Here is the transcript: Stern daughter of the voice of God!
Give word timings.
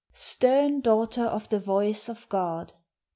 Stern 0.13 0.81
daughter 0.81 1.25
of 1.25 1.49
the 1.49 1.59
voice 1.59 2.09
of 2.09 2.27
God! 2.27 2.73